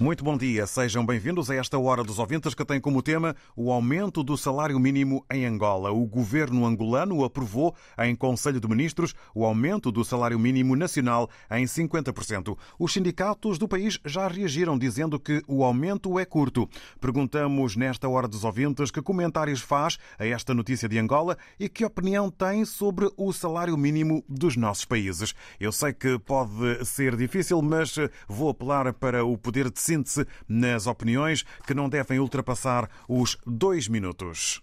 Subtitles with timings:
[0.00, 3.70] Muito bom dia, sejam bem-vindos a esta Hora dos Ouvintes que tem como tema o
[3.70, 5.92] aumento do salário mínimo em Angola.
[5.92, 11.64] O governo angolano aprovou em Conselho de Ministros o aumento do salário mínimo nacional em
[11.64, 12.58] 50%.
[12.76, 16.68] Os sindicatos do país já reagiram dizendo que o aumento é curto.
[17.00, 21.84] Perguntamos nesta Hora dos Ouvintes que comentários faz a esta notícia de Angola e que
[21.84, 25.36] opinião tem sobre o salário mínimo dos nossos países.
[25.60, 27.94] Eu sei que pode ser difícil, mas
[28.26, 33.88] vou apelar para o poder de síntese nas opiniões que não devem ultrapassar os dois
[33.88, 34.62] minutos.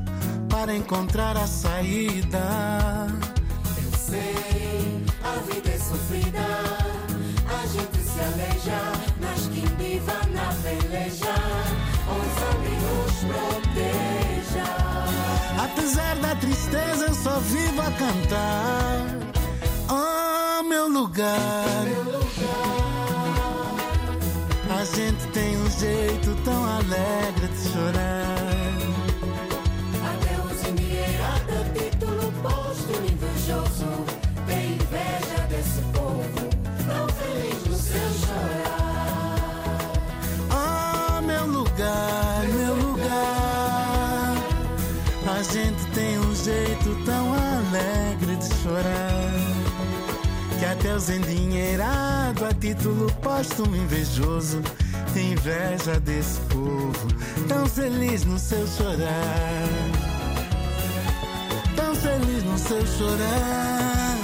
[0.61, 2.37] para encontrar a saída.
[3.77, 6.39] Eu sei, a vida é sofrida,
[7.49, 8.79] a gente se aleja,
[9.19, 11.33] mas quem viva na peleja,
[12.07, 14.67] ouça nos proteja.
[15.63, 19.07] Apesar da tristeza, eu só vivo a cantar.
[19.89, 21.85] Oh, meu lugar.
[21.85, 22.21] Meu lugar.
[24.79, 28.40] A gente tem um jeito tão alegre de chorar.
[53.51, 54.61] Póstumo invejoso
[55.15, 57.07] inveja desse povo,
[57.47, 60.11] tão feliz no seu chorar
[62.01, 64.17] feliz no seu chorar.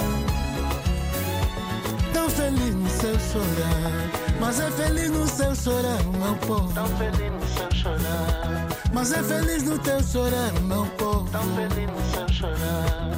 [2.12, 4.10] Tão feliz no seu chorar.
[4.40, 6.72] Mas é feliz no seu chorar, meu povo.
[6.72, 8.68] Tão feliz no seu chorar.
[8.92, 11.28] Mas é feliz no teu chorar, meu povo.
[11.30, 13.17] Tão feliz no seu chorar.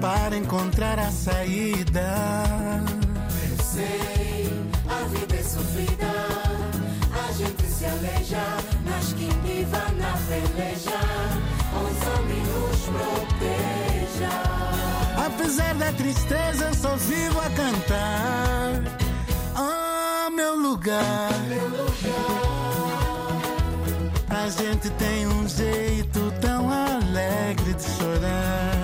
[0.00, 2.14] para encontrar a saída.
[3.50, 4.50] Eu sei,
[4.88, 6.06] a vida é sofrida,
[7.28, 10.98] a gente se aleja mas quem viva na peleja,
[11.74, 14.30] ouça-me nos proteja.
[15.26, 18.82] Apesar da tristeza, eu só vivo a cantar.
[19.56, 21.32] Oh, meu lugar.
[21.48, 22.56] Meu lugar.
[24.28, 28.75] A gente tem um jeito tão alegre de chorar.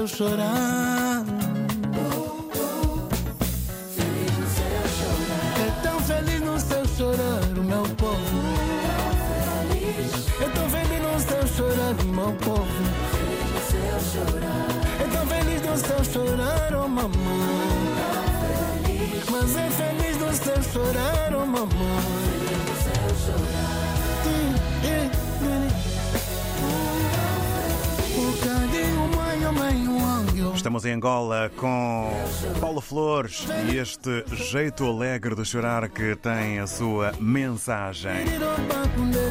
[0.00, 1.24] Seu chorar.
[5.58, 8.40] É tão feliz no seu chorar, o meu povo.
[10.40, 12.66] É tão feliz no seu chorar, o meu povo.
[15.00, 17.10] É tão feliz no seu chorar, oh mamãe.
[19.30, 22.30] Mas é feliz no seu chorar, oh mamãe.
[28.16, 29.89] O cadinho, mãe, oh mãe.
[30.60, 32.10] Estamos em Angola com
[32.60, 38.26] Paulo Flores e este jeito alegre de chorar que tem a sua mensagem.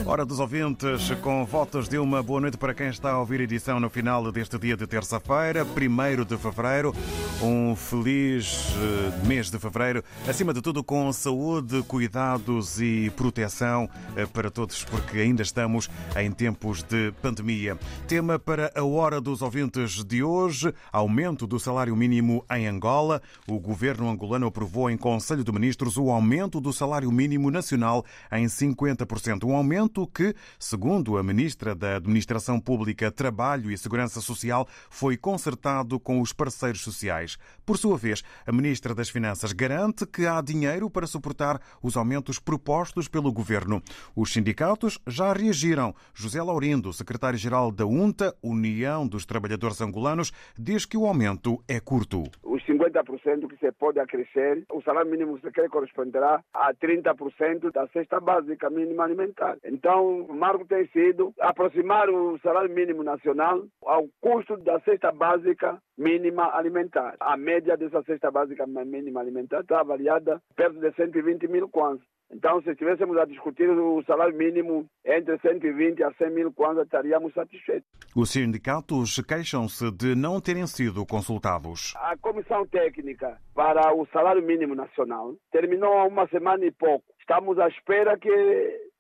[0.08, 3.44] Hora dos ouvintes, com votos de uma boa noite para quem está a ouvir a
[3.44, 6.96] edição no final deste dia de terça-feira, 1 de fevereiro.
[7.44, 13.88] Um feliz eh, mês de fevereiro, acima de tudo com saúde, cuidados e proteção
[14.18, 17.78] eh, para todos, porque ainda estamos em tempos de pandemia.
[18.08, 23.22] Tema para a Hora dos ouvintes de hoje: aumento do salário mínimo em Angola.
[23.46, 28.46] O governo angolano aprovou em Conselho de Ministros o aumento do salário mínimo nacional em
[28.46, 29.44] 50%.
[29.44, 36.00] Um aumento que, segundo a ministra da Administração Pública, Trabalho e Segurança Social, foi concertado
[36.00, 37.38] com os parceiros sociais.
[37.66, 42.40] Por sua vez, a ministra das Finanças garante que há dinheiro para suportar os aumentos
[42.40, 43.84] propostos pelo governo.
[44.16, 45.94] Os sindicatos já reagiram.
[46.14, 52.24] José Laurindo, secretário-geral da UNTA, União dos Trabalhadores Angolanos, diz que o aumento é curto.
[52.44, 58.20] Os 50% que se pode acrescer, o salário mínimo sequer corresponderá a 30% da cesta
[58.20, 59.58] básica mínima alimentar.
[59.64, 65.82] Então, o marco tem sido aproximar o salário mínimo nacional ao custo da cesta básica
[65.98, 67.16] mínima alimentar.
[67.20, 72.06] A média dessa cesta básica mínima alimentar está avaliada perto de 120 mil kwanzas.
[72.32, 77.34] Então, se estivéssemos a discutir o salário mínimo entre 120 a 100 mil kwanzas, estaríamos
[77.34, 77.90] satisfeitos.
[78.16, 81.94] Os sindicatos queixam-se de não terem sido consultados.
[81.98, 87.06] A comissão técnica para o salário mínimo nacional terminou há uma semana e pouco.
[87.20, 88.30] Estamos à espera que,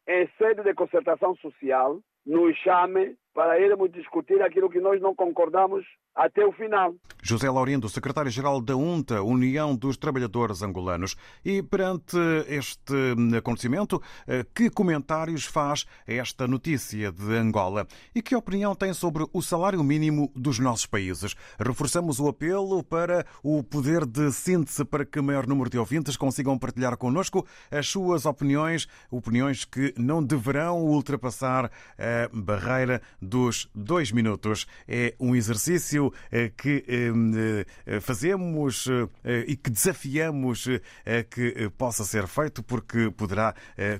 [0.07, 5.85] em sede de concertação social, nos chame para irmos discutir aquilo que nós não concordamos
[6.15, 6.93] até o final.
[7.21, 11.15] José Laurindo, secretário-geral da UNTA, União dos Trabalhadores Angolanos.
[11.43, 12.17] E perante
[12.47, 12.93] este
[13.37, 17.87] acontecimento, eh, que comentários faz esta notícia de Angola?
[18.13, 21.35] E que opinião tem sobre o salário mínimo dos nossos países?
[21.59, 26.17] Reforçamos o apelo para o poder de síntese para que o maior número de ouvintes
[26.17, 34.11] consigam partilhar connosco as suas opiniões, opiniões que não deverão ultrapassar a barreira dos dois
[34.11, 34.65] minutos.
[34.87, 42.27] É um exercício eh, que eh, fazemos eh, e que desafiamos a que possa ser
[42.27, 43.53] feito porque poderá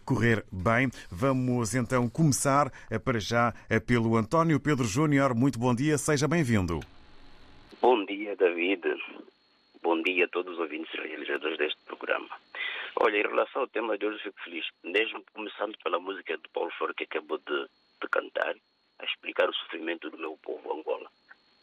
[0.06, 0.90] correr bem.
[1.12, 2.72] Vamos então começar
[3.04, 3.54] para já
[3.86, 5.36] pelo António Pedro Júnior.
[5.36, 6.80] Muito bom dia, seja bem-vindo.
[7.82, 8.82] Bom dia, David.
[9.82, 12.30] Bom dia a todos os ouvintes e realizadores deste programa.
[13.02, 16.72] Olha, em relação ao tema de hoje, fico feliz, mesmo começando pela música de Paulo
[16.78, 17.68] Flor que acabou de,
[18.02, 18.56] de cantar,
[19.00, 21.10] a explicar o sofrimento do meu povo Angola.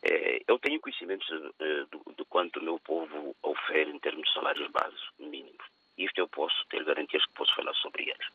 [0.02, 1.84] É, eu tenho conhecimentos de,
[2.16, 5.64] de, quanto o meu povo oferece em termos de salários básicos mínimos.
[5.98, 8.26] Isto eu posso ter garantias que posso falar sobre eles.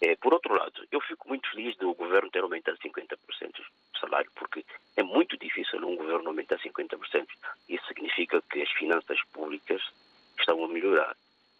[0.00, 3.16] É, por outro lado, eu fico muito feliz do governo ter aumentado 50%
[3.58, 4.64] o salário, porque
[4.96, 7.26] é muito difícil um governo aumentar 50%.
[7.68, 9.82] Isso significa que as finanças públicas
[10.38, 11.16] estão a melhorar.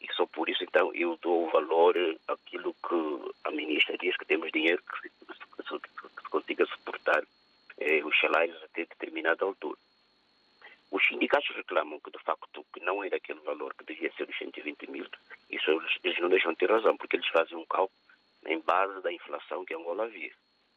[0.06, 1.96] E só por isso, então, eu dou valor
[2.28, 7.24] àquilo que a ministra diz que temos dinheiro que se, que se, que consiga suportar
[7.78, 9.78] eh, os salários até determinada altura.
[10.92, 14.38] Os sindicatos reclamam que, de facto, que não é daquele valor que devia ser os
[14.38, 15.06] 120 mil.
[15.50, 15.70] Isso
[16.04, 17.98] eles, não deixam de ter razão, porque eles fazem um cálculo
[18.46, 20.36] em base da inflação que Angola vive.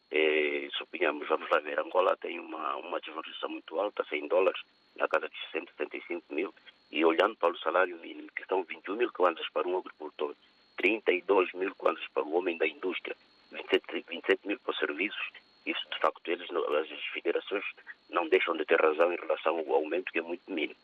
[0.10, 4.60] Eh, suponhamos, vamos lá ver, Angola tem uma, uma desvalorização muito alta, 100 dólares,
[4.96, 6.52] na casa de 175 mil,
[6.92, 10.36] e olhando para o salário mínimo, que são 21 mil kwanzas para um agricultor,
[10.78, 13.16] 32 mil kwanzas para o homem da indústria,
[13.52, 15.30] 27, 27 mil para os serviços,
[15.66, 17.66] isso de facto eles, as federações
[18.10, 20.80] não deixam de ter razão em relação ao aumento que é muito mínimo.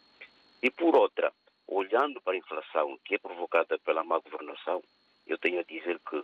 [0.61, 1.31] E por outra,
[1.67, 4.83] olhando para a inflação que é provocada pela má governação,
[5.25, 6.23] eu tenho a dizer que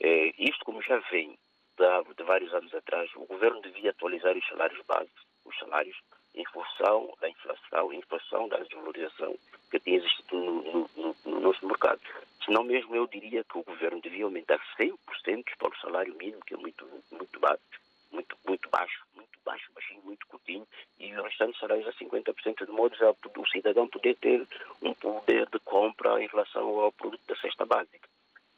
[0.00, 1.38] eh, isto como já vem
[1.76, 5.96] de, de vários anos atrás, o governo devia atualizar os salários básicos, os salários
[6.34, 9.36] em função da inflação, em função da desvalorização
[9.70, 12.00] que tem existido no, no, no, nosso mercado.
[12.44, 14.96] Senão mesmo eu diria que o governo devia aumentar 100%
[15.58, 17.62] para o salário mínimo, que é muito, muito baixo,
[18.10, 20.66] muito, muito baixo, muito baixo, baixinho, muito curtinho,
[20.98, 24.46] e o restante salários a 50%, de modo a o cidadão poder ter
[24.82, 28.08] um poder de compra em relação ao produto da cesta básica.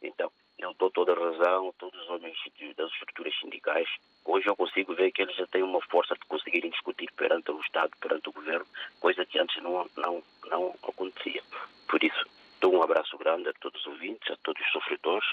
[0.00, 0.31] Então,
[0.62, 2.37] eu dou toda a razão, todos os homens
[2.76, 3.88] das estruturas sindicais.
[4.25, 7.61] Hoje eu consigo ver que eles já têm uma força de conseguirem discutir perante o
[7.61, 8.66] Estado, perante o governo,
[9.00, 11.42] coisa que antes não, não, não acontecia.
[11.88, 12.25] Por isso,
[12.61, 15.28] dou um abraço grande a todos os ouvintes, a todos os sofredores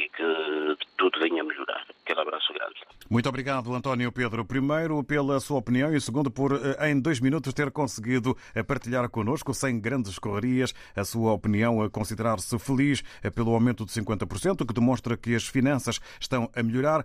[0.00, 1.84] e que tudo venha a melhorar.
[2.04, 2.74] Aquele abraço grande.
[3.08, 4.44] Muito obrigado, António Pedro.
[4.44, 9.08] Primeiro, pela sua opinião e segundo, por eh, em dois minutos ter conseguido eh, partilhar
[9.10, 14.66] connosco, sem grandes correrias, a sua opinião a considerar-se feliz eh, pelo aumento de 50%,
[14.66, 17.04] que demonstra que as finanças estão a melhorar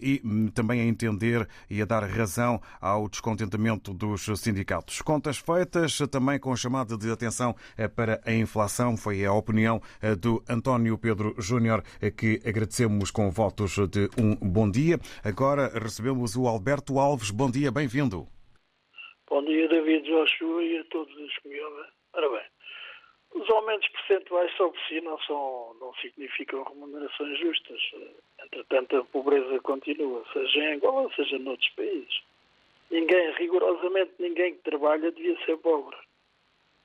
[0.00, 5.02] e hum, também a entender e a dar razão ao descontentamento dos sindicatos.
[5.02, 7.54] Contas feitas, também com chamada de atenção
[7.96, 9.80] para a inflação, foi a opinião
[10.20, 11.82] do António Pedro Júnior,
[12.16, 14.96] que agradecemos com votos de um bom dia.
[15.24, 17.30] Agora recebemos o Alberto Alves.
[17.30, 18.26] Bom dia, bem-vindo.
[19.28, 21.84] Bom dia, David Joshua e a todos os que me ouvem.
[22.14, 22.46] Ora bem,
[23.34, 27.80] os aumentos percentuais por si não, são, não significam remunerações justas.
[28.44, 32.22] Entretanto, a pobreza continua, seja em Angola, seja noutros países.
[32.90, 35.96] Ninguém, rigorosamente ninguém que trabalha devia ser pobre.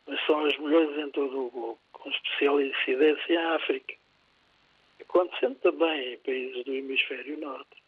[0.07, 3.96] Mas são as melhores em todo o globo, com especial incidência em África
[5.01, 7.83] acontecendo também em países do hemisfério norte,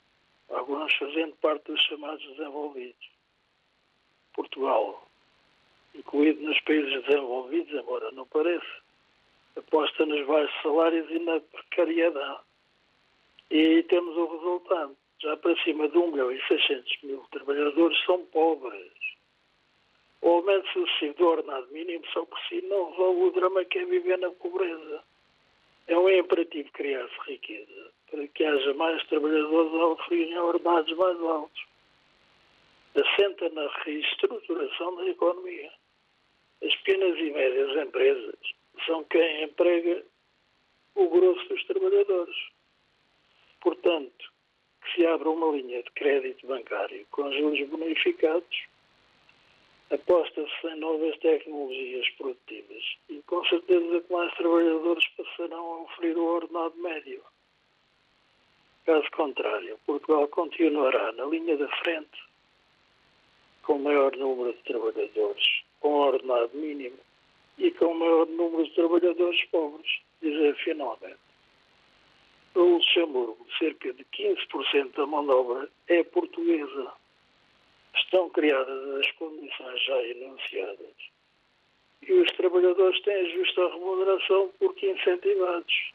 [0.50, 3.10] alguns fazendo parte dos chamados desenvolvidos.
[4.34, 5.08] Portugal,
[5.96, 8.82] incluído nos países desenvolvidos, embora não pareça,
[9.56, 12.42] aposta nos baixos salários e na precariedade.
[13.52, 14.96] E aí temos o resultado.
[15.22, 18.94] Já para cima de 1 milhão e 600 mil trabalhadores são pobres.
[20.22, 23.86] O aumento sucessivo do ordenado mínimo só por si não resolve o drama que é
[23.86, 25.04] viver na pobreza.
[25.90, 31.66] É um imperativo criar-se riqueza para que haja mais trabalhadores a oferirem ordenados mais altos.
[32.94, 35.72] Assenta na reestruturação da economia.
[36.64, 38.40] As pequenas e médias empresas
[38.86, 40.06] são quem emprega
[40.94, 42.38] o grosso dos trabalhadores.
[43.60, 44.32] Portanto,
[44.84, 48.68] que se abra uma linha de crédito bancário com juros bonificados
[50.00, 56.26] aposta-se em novas tecnologias produtivas e com certeza que mais trabalhadores passarão a oferir o
[56.26, 57.22] ordenado médio.
[58.86, 62.30] Caso contrário, Portugal continuará na linha da frente
[63.64, 66.98] com maior número de trabalhadores com ordenado mínimo
[67.58, 71.20] e com maior número de trabalhadores pobres, dizer finalmente.
[72.56, 76.94] No Luxemburgo, cerca de 15% da mão de obra é portuguesa
[77.96, 80.96] estão criadas as condições já enunciadas
[82.02, 85.92] e os trabalhadores têm justa remuneração porque incentivados.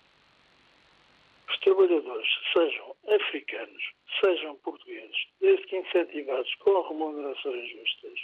[1.48, 8.20] Os trabalhadores, sejam africanos, sejam portugueses, desde que incentivados com remunerações justas,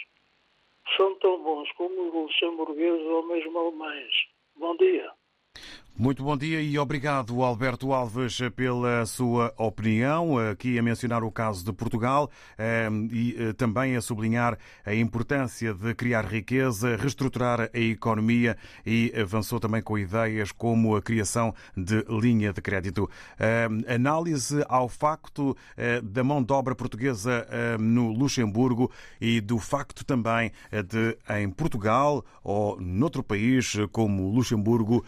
[0.97, 4.13] são tão bons como os luxemburgueses ou mesmo alemães.
[4.55, 5.11] Bom dia.
[5.97, 10.37] Muito bom dia e obrigado, Alberto Alves, pela sua opinião.
[10.37, 15.73] Aqui a mencionar o caso de Portugal ehm, e eh, também a sublinhar a importância
[15.73, 22.03] de criar riqueza, reestruturar a economia e avançou também com ideias como a criação de
[22.09, 23.07] linha de crédito.
[23.37, 29.59] Ehm, análise ao facto eh, da mão de obra portuguesa ehm, no Luxemburgo e do
[29.59, 35.05] facto também eh, de, em Portugal ou noutro país como Luxemburgo,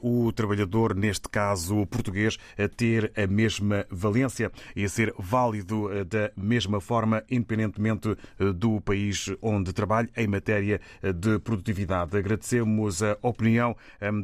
[0.00, 5.92] o o trabalhador, neste caso português, a ter a mesma valência e a ser válido
[5.92, 12.16] eh, da mesma forma, independentemente eh, do país onde trabalha, em matéria eh, de produtividade.
[12.16, 13.76] Agradecemos a opinião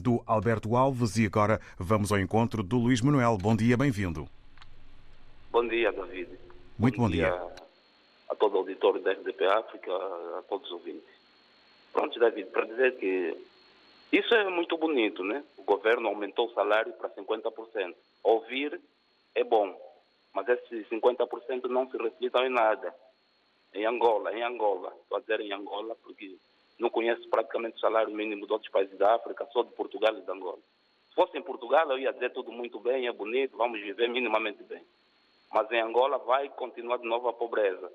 [0.02, 3.37] do Alberto Alves e agora vamos ao encontro do Luís Manuel.
[3.38, 4.28] Bom dia, bem-vindo.
[5.50, 6.28] Bom dia, David.
[6.78, 7.31] Muito bom, bom dia.
[7.31, 7.43] dia.
[8.31, 11.09] A todo o auditório da RDP África, a todos os ouvintes.
[11.93, 13.37] Pronto, David, para dizer que
[14.12, 15.45] isso é muito bonito, né?
[15.57, 17.95] O governo aumentou o salário para 50%.
[18.23, 18.81] Ouvir
[19.35, 19.79] é bom,
[20.33, 22.95] mas esses 50% não se refletem em nada.
[23.75, 26.37] Em Angola, em Angola, estou a dizer em Angola porque
[26.79, 30.23] não conheço praticamente o salário mínimo de outros países da África, só de Portugal e
[30.23, 30.59] de Angola.
[31.09, 34.62] Se fosse em Portugal, eu ia dizer tudo muito bem, é bonito, vamos viver minimamente
[34.62, 34.83] bem.
[35.53, 37.93] Mas em Angola vai continuar de novo a pobreza.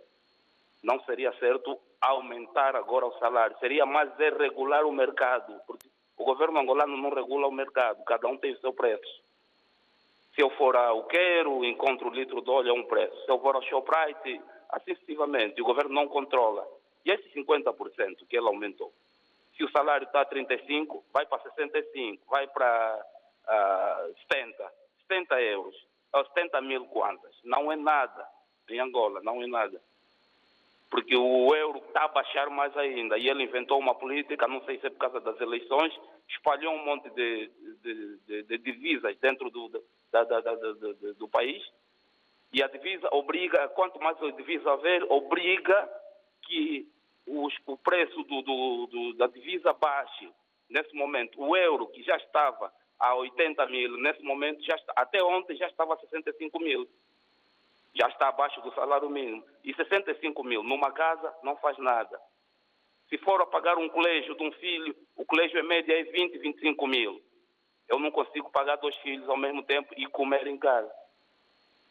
[0.83, 6.23] Não seria certo aumentar agora o salário, seria mais é regular o mercado, porque o
[6.23, 9.23] governo angolano não regula o mercado, cada um tem o seu preço.
[10.35, 13.15] Se eu for ao Quero, encontro o litro de óleo a um preço.
[13.25, 16.67] Se eu for ao Shoprite, assim sucessivamente, o governo não controla.
[17.05, 18.91] E esse 50% que ele aumentou,
[19.55, 23.05] se o salário está a 35, vai para 65, vai para
[23.45, 24.73] uh, 70,
[25.07, 25.75] 70 euros,
[26.11, 27.35] ou 70 mil quantas.
[27.43, 28.27] Não é nada
[28.69, 29.79] em Angola, não é nada
[30.93, 33.17] porque o euro está a baixar mais ainda.
[33.17, 35.91] E ele inventou uma política, não sei se é por causa das eleições,
[36.29, 37.49] espalhou um monte de,
[37.81, 39.69] de, de, de divisas dentro do,
[40.11, 40.53] da, da, da,
[41.17, 41.63] do país.
[42.53, 45.89] E a divisa obriga, quanto mais a divisa haver, obriga
[46.43, 46.87] que
[47.25, 50.29] os, o preço do, do, do, da divisa baixe.
[50.69, 55.55] Nesse momento, o euro, que já estava a 80 mil, nesse momento, já até ontem
[55.55, 56.87] já estava a 65 mil.
[57.95, 59.43] Já está abaixo do salário mínimo.
[59.63, 62.19] E 65 mil numa casa não faz nada.
[63.09, 66.37] Se for a pagar um colégio de um filho, o colégio em média é 20,
[66.39, 67.21] 25 mil.
[67.87, 70.91] Eu não consigo pagar dois filhos ao mesmo tempo e comer em casa.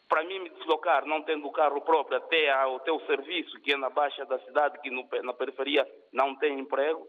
[0.09, 3.89] Para mim me deslocar, não tendo carro próprio, até ao teu serviço, que é na
[3.89, 7.07] baixa da cidade, que no, na periferia não tem emprego,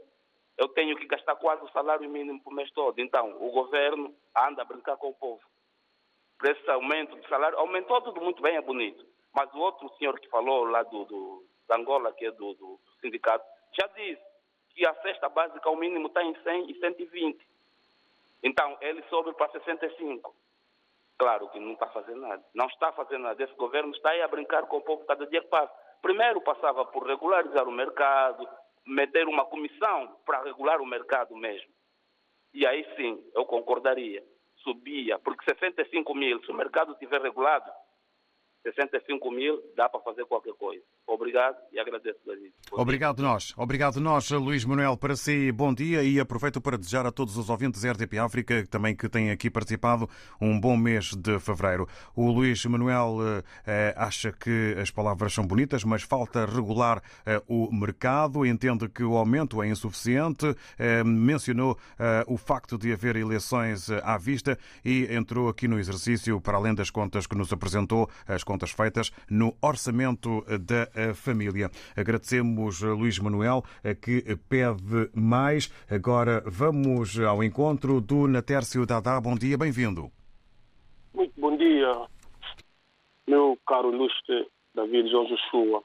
[0.57, 2.99] eu tenho que gastar quase o salário mínimo por mês todo.
[3.01, 5.43] Então, o governo anda a brincar com o povo.
[6.45, 9.03] Por esse aumento de salário, aumentou tudo muito bem, é bonito.
[9.35, 12.79] Mas o outro senhor que falou lá do, do da Angola, que é do, do,
[12.85, 14.21] do sindicato, já disse
[14.75, 17.49] que a cesta básica, o mínimo, está em 100 e 120.
[18.43, 20.37] Então, ele sobe para 65.
[21.17, 22.45] Claro que não está fazendo nada.
[22.53, 23.43] Não está fazendo nada.
[23.43, 25.73] Esse governo está aí a brincar com o povo cada dia que passa.
[26.03, 28.47] Primeiro passava por regularizar o mercado,
[28.85, 31.73] meter uma comissão para regular o mercado mesmo.
[32.53, 34.23] E aí sim, eu concordaria.
[34.65, 37.71] Subia, porque 65 mil, se o mercado estiver regulado,
[38.65, 40.83] 65 mil dá para fazer qualquer coisa.
[41.07, 42.53] Obrigado e agradeço, David.
[42.73, 43.53] Obrigado nós.
[43.57, 44.97] Obrigado nós, Luís Manuel.
[44.97, 48.97] Para si, bom dia e aproveito para desejar a todos os ouvintes RTP África, também
[48.97, 50.09] que têm aqui participado,
[50.41, 51.87] um bom mês de fevereiro.
[52.17, 53.19] O Luís Manuel
[53.67, 59.05] eh, acha que as palavras são bonitas, mas falta regular eh, o mercado, entende que
[59.05, 64.59] o aumento é insuficiente, eh, mencionou eh, o facto de haver eleições eh, à vista
[64.85, 69.11] e entrou aqui no exercício, para além das contas que nos apresentou, as contas feitas
[69.31, 71.71] no orçamento da família.
[71.97, 73.63] Agradecemos Luís Manuel
[74.03, 75.71] que pede mais.
[75.91, 79.21] Agora vamos ao encontro do Natércio Dadá.
[79.21, 80.11] Bom dia, bem-vindo.
[81.15, 81.93] Muito bom dia,
[83.27, 85.83] meu caro ilustre David João Joshua.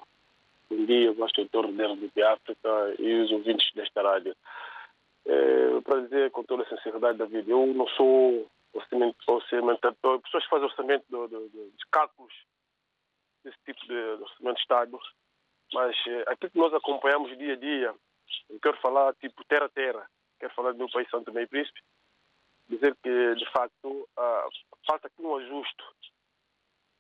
[0.70, 4.36] Bom dia, bastidor da RDP África e os ouvintes desta rádio.
[5.26, 8.48] É, para dizer com toda a sinceridade, David, eu não sou
[9.28, 12.34] orçamentador, pessoas que fazem orçamento de, de, de, de cálculos
[13.43, 14.99] desse tipo de orçamento de Estado,
[15.73, 17.95] mas eh, aquilo que nós acompanhamos dia a dia,
[18.49, 21.82] eu quero falar tipo terra a terra, quero falar do meu país Santo Meio Príncipe,
[22.67, 24.47] dizer que de facto ah,
[24.86, 25.84] falta aqui um ajuste.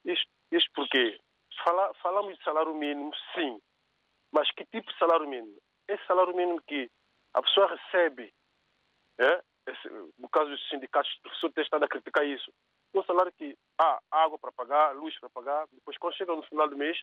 [0.05, 1.19] Isto, isto porque
[1.63, 3.61] Fala, falamos de salário mínimo, sim,
[4.31, 5.57] mas que tipo de salário mínimo?
[5.87, 6.89] Esse salário mínimo que
[7.33, 8.33] a pessoa recebe,
[9.17, 9.43] é?
[9.67, 12.51] Esse, no caso dos sindicatos, o professor tem estado a criticar isso,
[12.93, 16.67] um salário que há água para pagar, luz para pagar, depois quando chega no final
[16.67, 16.99] do mês,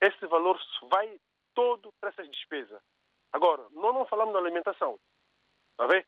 [0.00, 0.58] esse valor
[0.90, 1.18] vai
[1.54, 2.80] todo para essas despesas.
[3.32, 4.98] Agora, nós não falamos da alimentação.
[5.72, 6.06] Está ver?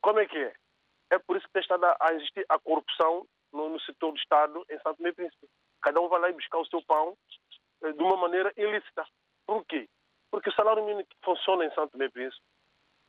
[0.00, 0.54] Como é que é?
[1.10, 4.64] É por isso que tem estado a existir a corrupção no, no setor do Estado
[4.70, 5.48] em Santo Meio Príncipe.
[5.80, 7.16] Cada um vai lá e buscar o seu pão
[7.82, 9.06] eh, de uma maneira ilícita.
[9.46, 9.88] Por quê?
[10.30, 12.44] Porque o salário mínimo que funciona em Santo Meio Príncipe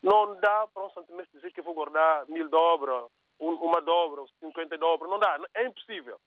[0.01, 3.09] não dá para um Santo Meio dizer que vou guardar mil dobras,
[3.39, 5.09] uma dobra, 50 dobras.
[5.09, 5.39] Não dá.
[5.55, 6.19] É impossível.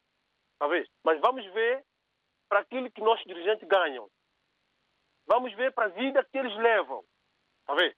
[0.68, 0.88] Ver?
[1.02, 1.84] Mas vamos ver
[2.48, 4.08] para aquilo que nossos dirigentes ganham.
[5.26, 7.04] Vamos ver para a vida que eles levam.
[7.76, 7.96] Ver?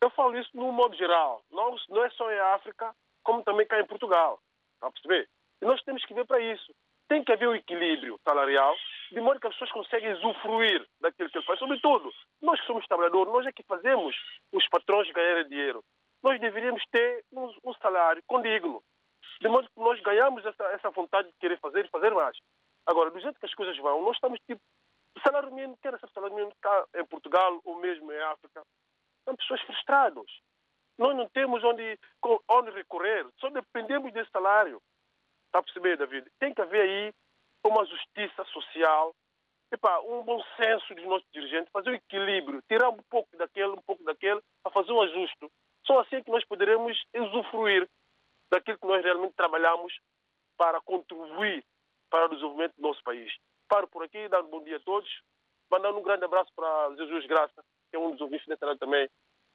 [0.00, 1.42] Eu falo isso no modo geral.
[1.50, 4.40] Não, não é só em África, como também cá em Portugal.
[4.74, 5.28] Está a perceber?
[5.60, 6.72] E nós temos que ver para isso.
[7.08, 8.76] Tem que haver um equilíbrio salarial,
[9.10, 11.58] de modo que as pessoas conseguem usufruir daquilo que ele faz.
[11.58, 14.14] Sobretudo, nós que somos trabalhadores, nós é que fazemos
[14.52, 15.82] os patrões ganharem dinheiro.
[16.22, 18.82] Nós deveríamos ter um, um salário condigno.
[19.40, 22.36] De modo que nós ganhamos essa, essa vontade de querer fazer e fazer mais.
[22.86, 24.60] Agora, do jeito que as coisas vão, nós estamos tipo.
[25.22, 28.62] Salário mínimo, quer esse salário mínimo cá em Portugal ou mesmo em África,
[29.24, 30.26] são pessoas frustradas.
[30.96, 31.98] Nós não temos onde,
[32.48, 34.80] onde recorrer, só dependemos desse salário.
[35.46, 36.30] Está a perceber, David?
[36.38, 37.14] Tem que haver aí
[37.64, 39.14] uma justiça social,
[39.72, 43.82] epa, um bom senso dos nossos dirigentes, fazer um equilíbrio, tirar um pouco daquele, um
[43.82, 45.50] pouco daquele, para fazer um ajuste.
[45.88, 47.88] Só assim que nós poderemos usufruir
[48.52, 49.98] daquilo que nós realmente trabalhamos
[50.58, 51.64] para contribuir
[52.10, 53.32] para o desenvolvimento do nosso país.
[53.68, 55.08] Paro por aqui, dando um bom dia a todos,
[55.70, 59.08] mandando um grande abraço para Jesus Graça, que é um dos ouvintes da também,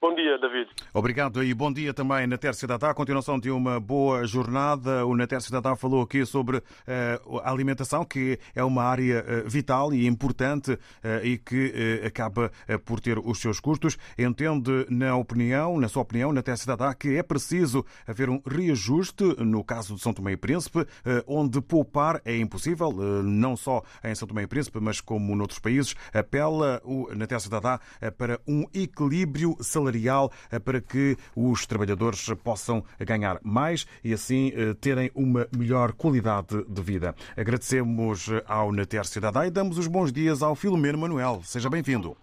[0.04, 0.70] Bom dia, David.
[0.94, 2.90] Obrigado e bom dia também, Natércio Dadá.
[2.90, 5.06] A continuação de uma boa jornada.
[5.06, 9.94] O Natércio Dadá falou aqui sobre uh, a alimentação, que é uma área uh, vital
[9.94, 10.80] e importante uh,
[11.24, 12.52] e que acaba
[12.84, 13.98] por ter os seus custos.
[14.20, 19.64] Entende, na opinião, na sua opinião, Natércio Dadá, que é preciso haver um reajuste no
[19.64, 20.86] caso de São Tomé e Príncipe,
[21.26, 22.92] onde poupar é impossível,
[23.24, 25.96] não só em São Tomé e Príncipe, mas como noutros países.
[26.14, 27.80] Apela o Natércio Dadá
[28.18, 30.32] para um equilíbrio salarial salarial
[30.64, 34.52] para que os trabalhadores possam ganhar mais e assim
[34.82, 37.16] terem uma melhor qualidade de vida.
[37.38, 41.42] Agradecemos ao Natércio Dadá e damos os bons dias ao Filomeno Manuel.
[41.44, 42.18] Seja bem-vindo.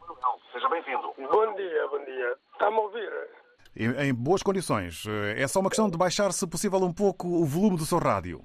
[0.52, 1.12] Seja bem-vindo.
[1.16, 2.37] Bom dia, bom dia.
[2.52, 3.11] Está-me a ouvir?
[3.76, 5.04] Em, boas condições.
[5.37, 8.44] É só uma questão de baixar, se possível, um pouco o volume do seu rádio.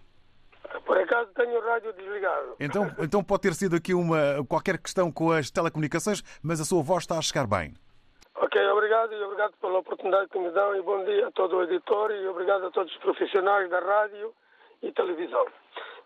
[0.86, 2.56] Por acaso tenho o rádio desligado.
[2.60, 6.84] Então, então pode ter sido aqui uma qualquer questão com as telecomunicações, mas a sua
[6.84, 7.74] voz está a chegar bem.
[8.58, 12.10] Obrigado e obrigado pela oportunidade que me dão e bom dia a todo o editor
[12.12, 14.34] e obrigado a todos os profissionais da rádio
[14.82, 15.46] e televisão.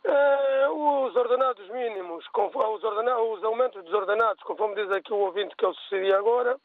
[0.04, 5.64] Eh, os ordenados mínimos, os, os aumentos dos ordenados, conforme diz aqui o ouvinte que
[5.64, 6.58] eu sucedi agora,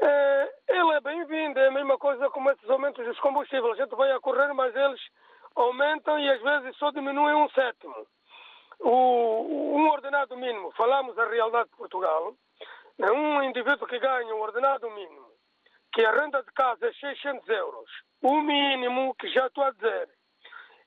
[0.00, 3.74] eh, ele é bem-vindo, é a mesma coisa como esses aumentos dos combustíveis.
[3.74, 5.00] A gente vai a correr, mas eles
[5.54, 8.04] aumentam e às vezes só diminuem um sétimo.
[8.80, 12.34] O, um ordenado mínimo, falamos da realidade de Portugal,
[12.98, 15.28] é um indivíduo que ganha um ordenado mínimo,
[15.92, 17.90] que a renda de casa é 600 euros,
[18.22, 20.08] o mínimo que já estou a dizer,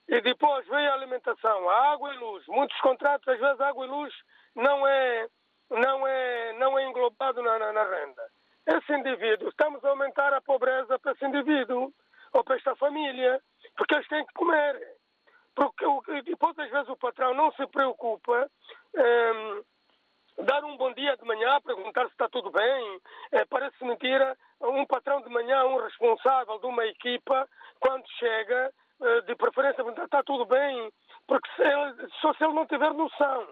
[0.07, 2.45] e depois vem a alimentação, a água e luz.
[2.47, 4.13] Muitos contratos, às vezes, água e luz
[4.55, 5.27] não é,
[5.69, 8.21] não é, não é englobado na, na, na renda.
[8.67, 11.93] Esse indivíduo, estamos a aumentar a pobreza para esse indivíduo
[12.33, 13.41] ou para esta família,
[13.77, 14.97] porque eles têm que comer.
[15.55, 15.85] Porque
[16.23, 18.49] depois, às vezes, o patrão não se preocupa.
[18.95, 19.61] Ehm,
[20.43, 23.01] dar um bom dia de manhã, perguntar se está tudo bem,
[23.31, 24.37] é, parece mentira.
[24.61, 27.47] Um patrão de manhã, um responsável de uma equipa,
[27.79, 30.91] quando chega, eh, de preferência, está tudo bem,
[31.27, 33.47] porque se ele, só se ele não tiver noção.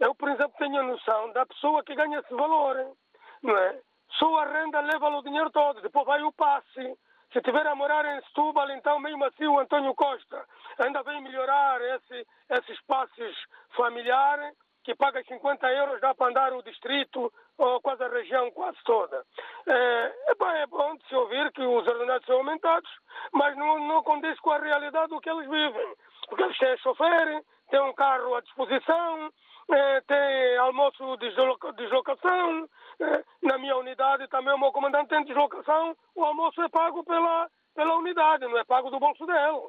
[0.00, 2.96] Eu, por exemplo, tenho a noção da pessoa que ganha esse valor,
[3.42, 3.80] não é?
[4.18, 6.98] Só a renda leva o dinheiro todo, depois vai o passe.
[7.32, 10.44] Se estiver a morar em Setúbal, então mesmo assim o António Costa
[10.78, 13.36] ainda vem melhorar esse, esses passes
[13.76, 14.54] familiares,
[14.88, 19.22] que paga 50 euros, dá para andar o distrito ou quase a região quase toda.
[19.66, 22.90] É, é, bom, é bom de se ouvir que os ordenados são aumentados,
[23.30, 25.94] mas não, não condiz com a realidade do que eles vivem.
[26.26, 29.30] Porque eles têm chofer, têm um carro à disposição,
[29.70, 31.34] é, têm almoço de
[31.76, 32.66] deslocação.
[32.98, 37.46] É, na minha unidade também o meu comandante tem deslocação, o almoço é pago pela,
[37.74, 39.60] pela unidade, não é pago do bolso dele.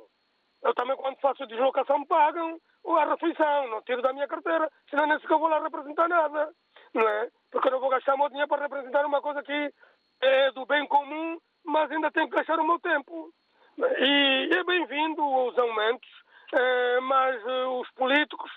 [0.64, 5.20] Eu também, quando faço deslocação, pagam a refeição, não tiro da minha carteira, senão nem
[5.20, 6.52] sequer vou lá representar nada,
[6.94, 7.30] não é?
[7.52, 9.74] Porque eu não vou gastar meu dinheiro para representar uma coisa que
[10.22, 13.32] é do bem comum, mas ainda tenho que gastar o meu tempo.
[13.78, 16.10] E é bem-vindo os aumentos,
[16.54, 18.52] é, mas é, os políticos,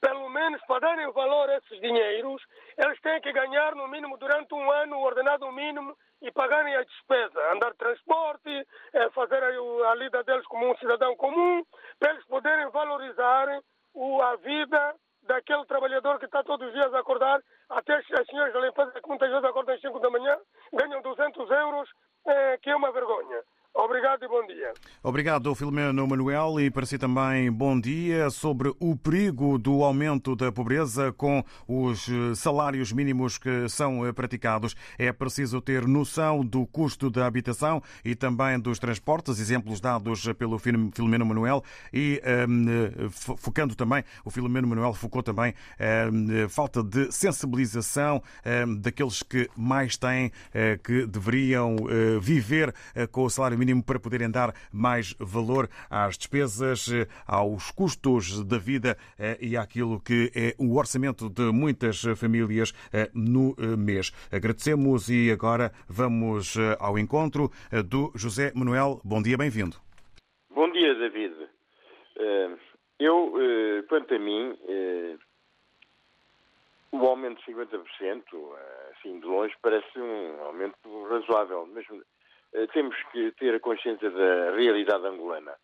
[0.00, 2.42] pelo menos para darem valor a esses dinheiros,
[2.76, 6.84] eles têm que ganhar no mínimo durante um ano o ordenado mínimo e pagarem a
[6.84, 11.64] despesa, andar transporte, é, fazer a, lida deles como um cidadão comum,
[11.98, 17.40] para eles poderem valorizar a vida daquele trabalhador que está todos os dias a acordar,
[17.68, 20.38] até as, as senhoras da limpeza que muitas vezes acordam às 5 da manhã,
[20.72, 21.90] ganham 200 euros,
[22.26, 23.42] é, que é uma vergonha.
[23.84, 24.72] Obrigado e bom dia.
[25.02, 30.52] Obrigado, Filomeno Manuel, e para si também bom dia sobre o perigo do aumento da
[30.52, 34.76] pobreza com os eh, salários mínimos que são eh, praticados.
[34.96, 40.60] É preciso ter noção do custo da habitação e também dos transportes, exemplos dados pelo
[40.60, 46.84] Filomeno Manuel, e um, ehm, focando também, o Filomeno Manuel focou também um, ehm, falta
[46.84, 50.30] de sensibilização um, ehm, daqueles que mais têm,
[50.84, 51.76] que deveriam
[52.20, 52.74] viver
[53.10, 58.58] com o salário mínimo para poderem dar mais valor às despesas, eh, aos custos da
[58.58, 64.10] vida eh, e àquilo que é o orçamento de muitas famílias eh, no mês.
[64.32, 67.50] Agradecemos e agora vamos ao encontro
[67.86, 69.00] do José Manuel.
[69.04, 69.76] Bom dia, bem-vindo.
[70.50, 71.34] Bom dia, David.
[72.98, 73.34] Eu,
[73.88, 74.56] quanto a mim,
[76.92, 78.22] o aumento de 50%,
[78.90, 80.76] assim de longe, parece um aumento
[81.08, 82.02] razoável, eh,
[82.72, 85.54] temos que ter a consciência da realidade angolana.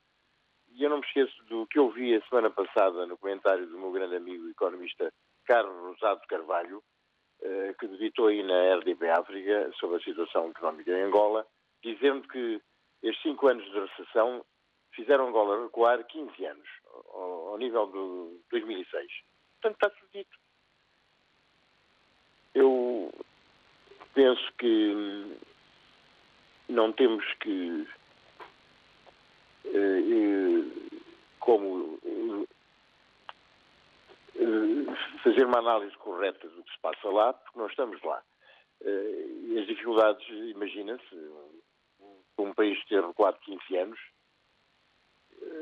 [0.74, 3.90] E eu não me esqueço do que ouvi a semana passada no comentário do meu
[3.90, 5.12] grande amigo economista
[5.44, 6.83] Carlos Rosado Carvalho,
[7.42, 11.46] eh, que debitou aí na RDP África sobre a situação económica em Angola,
[11.83, 12.61] dizendo que
[13.03, 14.44] estes cinco anos de recessão
[14.92, 16.68] fizeram Angola recuar 15 anos,
[17.12, 19.11] ao nível do 2006.
[19.61, 20.38] Portanto, está tudo dito.
[22.55, 23.12] Eu
[24.14, 25.38] penso que
[26.68, 27.87] não temos que,
[29.64, 30.64] eh, eh,
[31.40, 32.46] como eh,
[35.24, 38.22] fazer uma análise correta do que se passa lá, porque nós estamos lá.
[38.81, 41.31] E as dificuldades, imagina-se,
[42.38, 43.98] um país ter recuado 15 anos,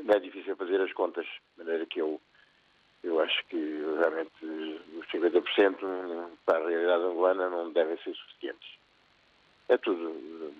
[0.05, 2.21] não é difícil fazer as contas, de maneira que eu,
[3.03, 8.69] eu acho que realmente os 50% para a realidade angolana não devem ser suficientes.
[9.69, 10.55] É tudo.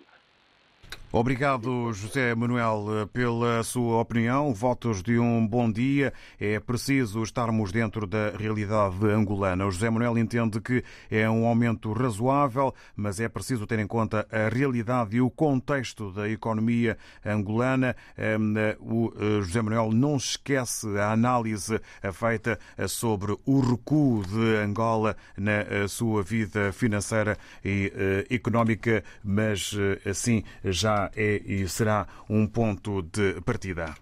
[1.13, 4.53] Obrigado, José Manuel, pela sua opinião.
[4.53, 6.13] Votos de um bom dia.
[6.39, 9.65] É preciso estarmos dentro da realidade angolana.
[9.67, 14.27] O José Manuel entende que é um aumento razoável, mas é preciso ter em conta
[14.33, 17.95] a realidade e o contexto da economia angolana.
[18.81, 21.81] O eh, José Manuel não esquece a análise
[22.13, 29.73] feita sobre o recuo de Angola na eh, sua vida financeira e eh, económica, mas
[30.05, 33.95] assim já é e será um ponto de partida.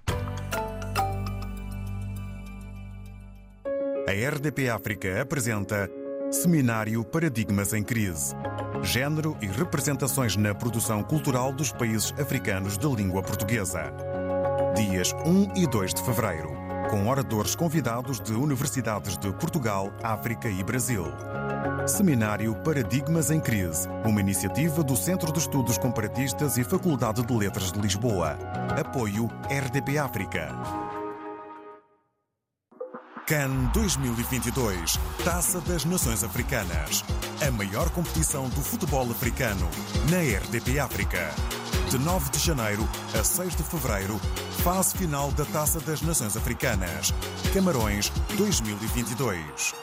[4.06, 5.90] A RDP África apresenta
[6.30, 8.34] Seminário Paradigmas em Crise.
[8.82, 13.92] Gênero e representações na produção cultural dos países africanos de língua portuguesa.
[14.76, 16.50] Dias 1 e 2 de fevereiro,
[16.94, 21.04] com oradores convidados de universidades de Portugal, África e Brasil.
[21.88, 27.72] Seminário Paradigmas em Crise, uma iniciativa do Centro de Estudos Comparatistas e Faculdade de Letras
[27.72, 28.38] de Lisboa.
[28.78, 30.54] Apoio RDP África.
[33.26, 37.02] CAN 2022 Taça das Nações Africanas.
[37.44, 39.68] A maior competição do futebol africano
[40.08, 41.28] na RDP África.
[41.94, 44.20] De 9 de janeiro a 6 de fevereiro,
[44.64, 47.14] fase final da Taça das Nações Africanas.
[47.52, 49.74] Camarões 2022.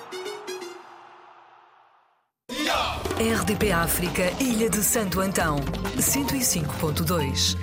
[3.17, 5.56] RDP África, Ilha de Santo Antão,
[5.97, 7.56] 105.2.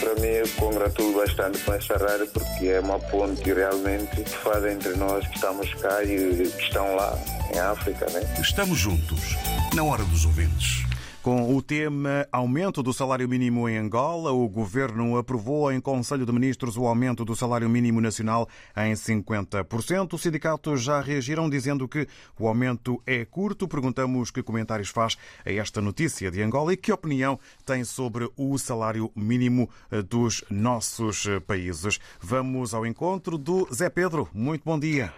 [0.00, 4.64] Para mim, eu congratulo bastante com essa rádio porque é uma ponte realmente que faz
[4.64, 7.18] entre nós que estamos cá e que estão lá
[7.54, 8.22] em África, né?
[8.40, 9.36] Estamos juntos,
[9.74, 10.85] na hora dos ouvintes.
[11.26, 16.30] Com o tema aumento do salário mínimo em Angola, o governo aprovou em Conselho de
[16.30, 20.12] Ministros o aumento do salário mínimo nacional em 50%.
[20.12, 22.06] Os sindicatos já reagiram dizendo que
[22.38, 23.66] o aumento é curto.
[23.66, 28.56] Perguntamos que comentários faz a esta notícia de Angola e que opinião tem sobre o
[28.56, 29.68] salário mínimo
[30.08, 31.98] dos nossos países.
[32.20, 34.28] Vamos ao encontro do Zé Pedro.
[34.32, 35.12] Muito bom dia.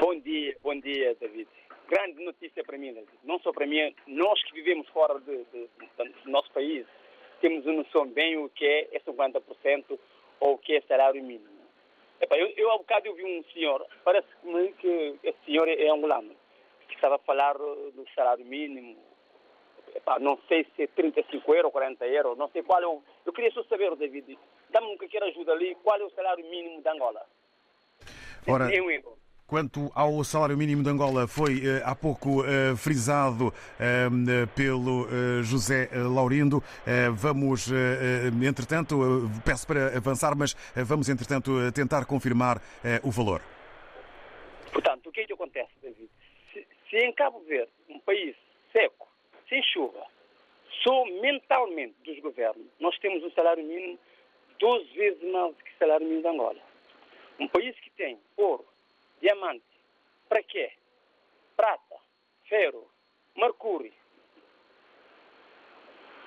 [0.00, 1.33] Bom dia, bom dia, David
[1.94, 5.68] grande notícia para mim, não só para mim, nós que vivemos fora de, de,
[6.24, 6.84] do nosso país,
[7.40, 9.98] temos uma noção bem o que é, é 50%
[10.40, 11.54] ou o que é salário mínimo.
[12.20, 16.34] Epa, eu, eu há bocado eu vi um senhor, parece-me que esse senhor é angolano,
[16.88, 18.96] que estava a falar do salário mínimo,
[20.20, 23.02] não sei se é 35 euros, 40 euros, não sei qual é o...
[23.24, 24.36] Eu queria só saber, David,
[24.70, 27.24] dá-me um qualquer ajuda ali, qual é o salário mínimo de Angola?
[28.48, 28.68] Ora,
[29.46, 35.06] Quanto ao salário mínimo de Angola, foi uh, há pouco uh, frisado uh, pelo
[35.42, 36.62] José Laurindo.
[37.12, 37.70] vamos,
[38.42, 38.96] entretanto,
[39.44, 42.60] peço para avançar, mas vamos, entretanto, tentar confirmar
[43.02, 43.42] o valor.
[44.72, 46.08] Portanto, o que é que acontece, David?
[46.52, 48.34] Se, se em Cabo Verde, um país
[48.72, 49.06] seco,
[49.48, 50.06] sem chuva,
[50.82, 53.98] só mentalmente dos governos, nós temos um salário mínimo
[54.58, 56.60] 12 vezes mais que o salário mínimo de Angola.
[57.38, 58.64] Um país que tem ouro,
[59.24, 59.64] diamante,
[60.28, 60.70] para quê?
[61.56, 61.96] Prata,
[62.46, 62.86] ferro,
[63.34, 63.92] mercúrio.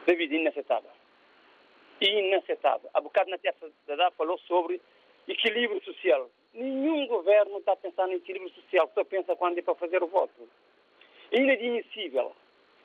[0.08, 0.90] David, inaceitável.
[2.02, 2.90] Inaceitável.
[2.94, 4.82] Há bocado na terça da falou sobre
[5.28, 6.28] equilíbrio social.
[6.54, 10.50] Nenhum governo está pensando em equilíbrio social, só pensa quando é para fazer o voto.
[11.32, 12.36] É inadmissível.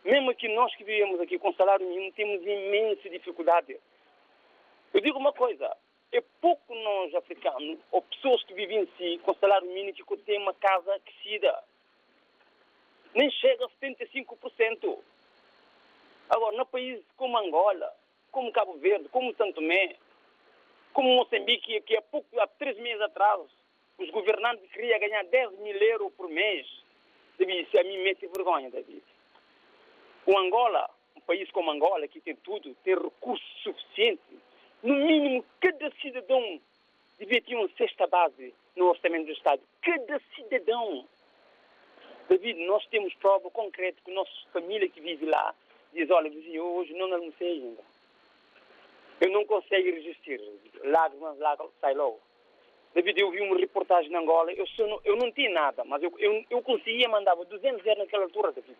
[0.05, 3.79] Mesmo que nós que vivemos aqui com salário mínimo temos imensa dificuldade.
[4.93, 5.75] Eu digo uma coisa,
[6.13, 10.39] é pouco nós africanos, ou pessoas que vivem em si, com salário mínimo, que têm
[10.39, 11.65] uma casa aquecida.
[13.15, 14.99] Nem chega a 75%.
[16.29, 17.93] Agora, no país como Angola,
[18.31, 19.97] como Cabo Verde, como Santo Tomé,
[20.93, 23.41] como Moçambique, que há, pouco, há três meses atrás,
[23.99, 26.67] os governantes queriam ganhar 10 mil euros por mês.
[27.39, 29.03] David, isso a mim mete vergonha, David.
[30.27, 34.39] O Angola, um país como Angola, que tem tudo, tem recursos suficientes,
[34.83, 36.61] no mínimo, cada cidadão
[37.19, 39.63] devia ter uma cesta base no orçamento do Estado.
[39.81, 41.07] Cada cidadão.
[42.29, 45.55] David, nós temos prova concreta que a nossa família que vive lá
[45.93, 47.83] diz, olha, vizinho, hoje não almocei ainda.
[49.21, 50.41] Eu não consigo resistir.
[50.85, 52.21] Lágrimas, lágrimas, sai logo.
[52.95, 56.13] David, eu vi uma reportagem na Angola, eu, não, eu não tinha nada, mas eu,
[56.19, 58.77] eu, eu conseguia, mandava 200 euros naquela altura, David.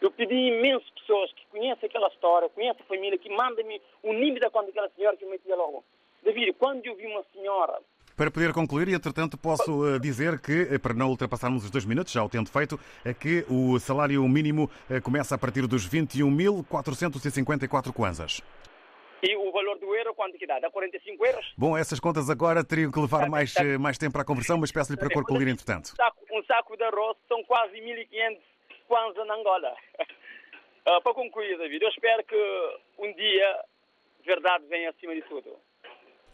[0.00, 4.40] Eu pedi imensas pessoas que conhecem aquela história, conhecem a família, que mandem-me o nível
[4.40, 5.84] da conta daquela senhora que eu metia logo.
[6.22, 7.80] David, quando eu vi uma senhora
[8.18, 11.84] para poder concluir, e entretanto posso eh, dizer que, eh, para não ultrapassarmos os dois
[11.84, 15.88] minutos, já o tendo feito, é que o salário mínimo eh, começa a partir dos
[15.88, 18.40] 21.454 kwanzas.
[19.22, 20.58] E o valor do euro, quanto que dá?
[20.58, 21.54] Dá 45 euros?
[21.56, 24.98] Bom, essas contas agora teriam que levar mais, mais tempo para a conversão, mas peço-lhe
[24.98, 25.92] para concluir entretanto.
[25.92, 28.36] Um saco, um saco de arroz são quase 1.500
[28.88, 29.76] Kwanzaa na Angola.
[30.86, 33.64] Uh, para concluir, David, eu espero que um dia
[34.24, 35.56] verdade venha acima de tudo.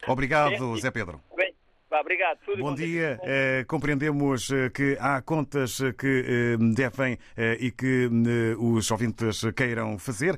[0.07, 1.21] Obrigado, Zé Pedro.
[1.35, 1.53] Bem,
[1.99, 2.39] Obrigado.
[2.45, 3.19] Tudo Bom dia.
[3.23, 7.17] Eh, compreendemos eh, que há contas eh, que eh, devem
[7.59, 8.09] e que
[8.57, 10.37] os ouvintes queiram fazer,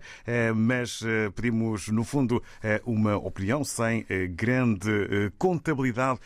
[0.56, 1.04] mas
[1.36, 2.42] pedimos, no fundo,
[2.86, 6.20] uma opinião sem grande contabilidade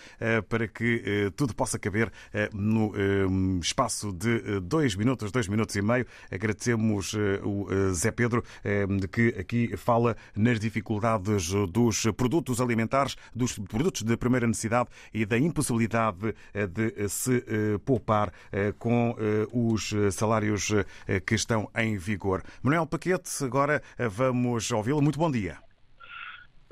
[0.49, 2.11] para que tudo possa caber
[2.53, 2.93] no
[3.59, 6.05] espaço de dois minutos, dois minutos e meio.
[6.31, 7.13] Agradecemos
[7.43, 8.43] o Zé Pedro,
[9.11, 15.38] que aqui fala nas dificuldades dos produtos alimentares, dos produtos de primeira necessidade e da
[15.38, 18.31] impossibilidade eh, de eh, se eh, poupar
[18.77, 19.15] com
[19.53, 20.71] os salários
[21.25, 22.41] que estão em vigor.
[22.63, 25.01] Manuel Paquete, agora vamos ouvi-lo.
[25.01, 25.57] Muito bom dia.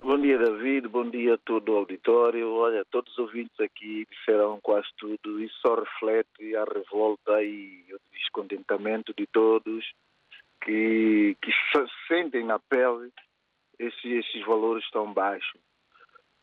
[0.01, 0.87] Bom dia, David.
[0.87, 2.51] Bom dia a todo o auditório.
[2.51, 5.41] Olha, todos os ouvintes aqui disseram quase tudo.
[5.43, 9.85] Isso só reflete a revolta e o descontentamento de todos
[10.63, 13.11] que, que se sentem na pele
[13.77, 15.59] esses, esses valores tão baixos.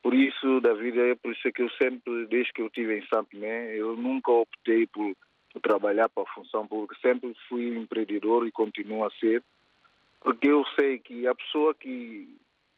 [0.02, 3.30] Por isso, David, é por isso que eu sempre, desde que eu estive em Santo
[3.30, 5.16] Tomé, eu nunca optei por,
[5.52, 6.96] por trabalhar para a função pública.
[7.02, 9.42] Sempre fui empreendedor e continuo a ser,
[10.20, 12.36] porque eu sei que a pessoa que,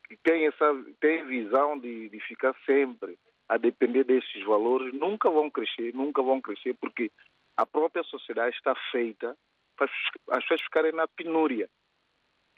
[0.08, 5.50] que tem essa tem visão de, de ficar sempre a depender desses valores nunca vão
[5.50, 7.10] crescer, nunca vão crescer, porque
[7.56, 9.36] a própria sociedade está feita
[9.76, 9.90] para
[10.30, 11.68] as pessoas ficarem na penúria.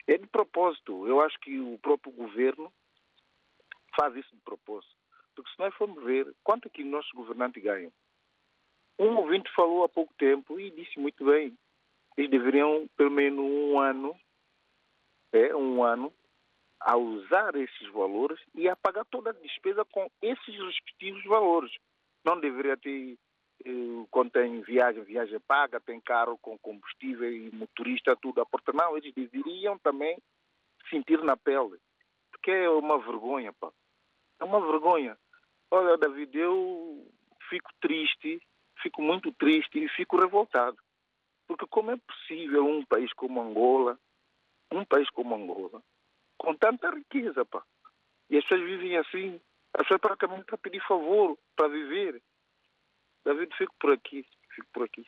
[0.07, 1.07] É de propósito.
[1.07, 2.71] Eu acho que o próprio governo
[3.95, 4.95] faz isso de propósito.
[5.35, 7.91] Porque se nós formos ver quanto é que nossos governantes ganham.
[8.99, 11.57] Um ouvinte falou há pouco tempo e disse muito bem.
[12.17, 14.15] Eles deveriam, pelo menos um ano,
[15.31, 16.13] é, um ano,
[16.81, 21.71] a usar esses valores e a pagar toda a despesa com esses respectivos valores.
[22.25, 23.17] Não deveria ter,
[23.65, 28.71] eh, quando tem viagem, viagem paga, tem carro com combustível e motorista, tudo a porta.
[28.73, 30.17] Não, eles deveriam também
[30.89, 31.77] sentir na pele.
[32.31, 33.71] Porque é uma vergonha, pá.
[34.41, 35.15] É uma vergonha.
[35.69, 37.07] Olha, David, eu
[37.47, 38.41] fico triste,
[38.81, 40.77] fico muito triste e fico revoltado.
[41.47, 43.99] Porque como é possível um país como Angola,
[44.71, 45.83] um país como Angola,
[46.37, 47.63] com tanta riqueza, pá,
[48.29, 49.39] e as pessoas vivem assim,
[49.75, 52.21] as pessoas praticamente a pedir favor para viver.
[53.23, 54.25] David, fico por aqui,
[54.55, 55.05] fico por aqui.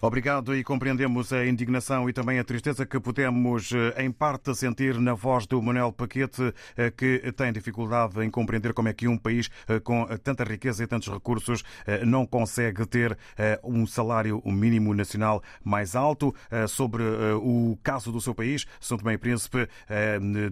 [0.00, 4.98] Obrigado e compreendemos a indignação e também a tristeza que podemos, eh, em parte, sentir
[4.98, 9.16] na voz do Manuel Paquete, eh, que tem dificuldade em compreender como é que um
[9.16, 11.62] país eh, com tanta riqueza e tantos recursos
[12.06, 13.16] não consegue ter
[13.62, 16.34] um salário mínimo nacional mais alto.
[16.68, 17.02] Sobre
[17.42, 19.68] o caso do seu país, São Tomé e Príncipe,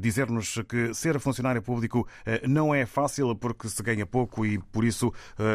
[0.01, 2.07] dizer-nos que ser funcionário público
[2.49, 5.13] não é fácil porque se ganha pouco e, por isso,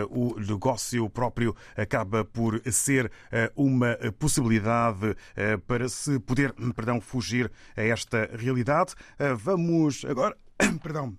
[0.10, 3.12] o negócio próprio acaba por ser
[3.56, 8.96] uma uma possibilidade eh, para se poder, perdão, fugir a esta realidade.
[9.20, 10.36] Eh, vamos agora,
[10.82, 11.16] perdão.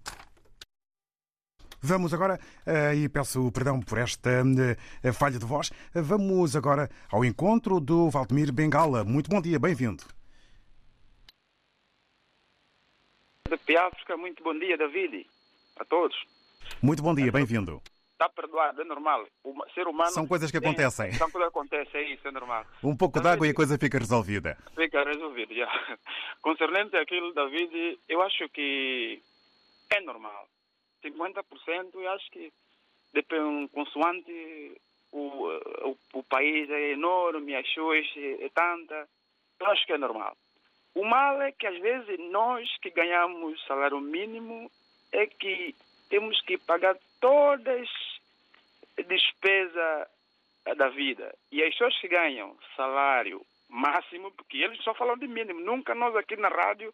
[1.81, 4.31] Vamos agora, eh, e peço perdão por esta
[5.15, 9.05] falha de voz, vamos agora ao encontro do Valdemir Bengala.
[9.05, 10.03] Muito bom dia, bem-vindo.
[13.67, 15.27] De África, muito bom dia, David,
[15.79, 16.17] a todos.
[16.83, 17.81] Muito bom dia, bem-vindo
[18.19, 19.25] está perdoado, é normal.
[19.45, 20.11] O ser humano.
[20.11, 21.13] São coisas que acontecem.
[21.13, 22.67] São coisas que acontecem, é isso, é normal.
[22.83, 24.59] Um pouco de água e a coisa fica resolvida.
[24.75, 25.69] Fica resolvida, já.
[26.43, 29.23] Concernente aquilo, David, eu acho que
[29.91, 30.49] é normal.
[31.05, 32.53] 50% eu acho que
[33.15, 34.77] depende, consoante
[35.13, 35.47] o,
[35.85, 39.09] o, o país é enorme, as coisas é tanta,
[39.61, 40.37] eu acho que é normal.
[40.95, 44.69] O mal é que às vezes nós que ganhamos salário mínimo
[45.13, 45.75] é que
[46.09, 47.89] temos que pagar todas
[48.99, 50.09] as despesas
[50.77, 51.35] da vida.
[51.51, 56.15] E as pessoas que ganham salário máximo, porque eles só falam de mínimo, nunca nós
[56.17, 56.93] aqui na rádio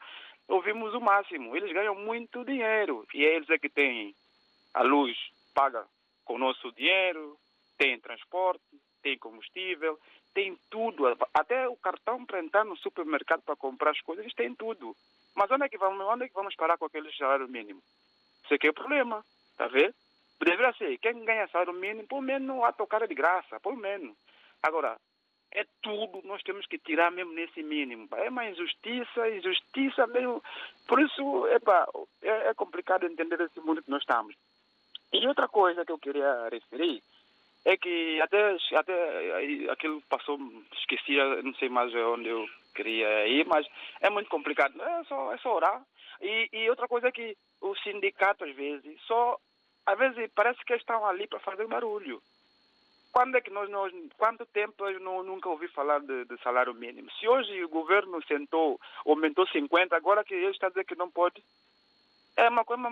[0.48, 1.56] ouvimos o máximo.
[1.56, 4.14] Eles ganham muito dinheiro e eles é que têm
[4.72, 5.16] a luz
[5.54, 5.86] paga
[6.24, 7.38] com o nosso dinheiro,
[7.78, 8.64] tem transporte,
[9.02, 9.98] tem combustível,
[10.34, 14.54] tem tudo, até o cartão para entrar no supermercado para comprar as coisas, eles têm
[14.54, 14.96] tudo.
[15.34, 17.80] Mas onde é que vamos, onde é que vamos parar com aquele salário mínimo?
[18.44, 19.94] Isso aqui é o problema, está a ver?
[20.40, 24.14] Deveria ser, quem ganha salário mínimo, pelo menos não há tocar de graça, pelo menos.
[24.62, 24.98] Agora,
[25.52, 28.08] é tudo, nós temos que tirar mesmo nesse mínimo.
[28.16, 30.42] É uma injustiça, injustiça mesmo.
[30.86, 31.88] Por isso, epa,
[32.22, 34.34] é, é complicado entender esse mundo que nós estamos.
[35.12, 37.00] E outra coisa que eu queria referir
[37.64, 40.38] é que até, até aquilo passou,
[40.76, 43.66] esqueci, não sei mais onde eu queria ir, mas
[44.00, 44.82] é muito complicado.
[44.82, 45.82] É só, é só orar.
[46.20, 49.38] E, e outra coisa é que o sindicato, às vezes, só.
[49.86, 52.22] Às vezes parece que estão ali para fazer barulho.
[53.12, 56.72] quando é que nós, nós quanto tempo eu não, nunca ouvi falar de, de, salário
[56.74, 57.10] mínimo?
[57.12, 61.42] Se hoje o governo sentou, aumentou 50, agora que ele está dizendo que não pode,
[62.36, 62.82] é uma coisa,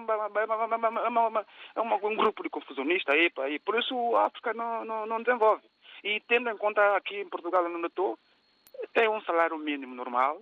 [1.74, 3.58] é um grupo de confusionistas aí, aí.
[3.58, 5.64] Por isso a África não, não, não desenvolve.
[6.04, 8.18] E tendo em conta aqui em Portugal, onde eu estou,
[8.92, 10.40] tem um salário mínimo normal,